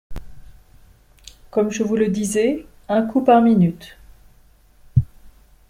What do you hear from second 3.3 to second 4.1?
minute.